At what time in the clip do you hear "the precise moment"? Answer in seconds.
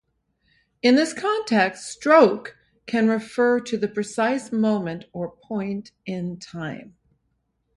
3.77-5.05